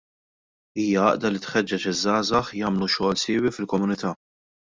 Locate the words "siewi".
3.27-3.53